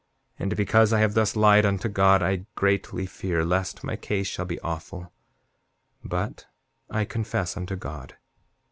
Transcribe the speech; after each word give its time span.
And 0.39 0.55
because 0.57 0.91
I 0.91 0.99
have 0.99 1.13
thus 1.13 1.35
lied 1.35 1.63
unto 1.63 1.87
God 1.87 2.23
I 2.23 2.47
greatly 2.55 3.05
fear 3.05 3.45
lest 3.45 3.83
my 3.83 3.95
case 3.95 4.25
shall 4.25 4.45
be 4.45 4.59
awful; 4.61 5.13
but 6.03 6.47
I 6.89 7.05
confess 7.05 7.55
unto 7.55 7.75
God. 7.75 8.15